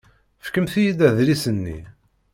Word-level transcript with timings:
Fkemt-iyi-d 0.45 0.99
adlis-nni. 1.07 1.79